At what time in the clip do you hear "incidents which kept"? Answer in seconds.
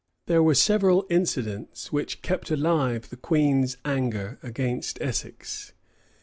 1.11-2.49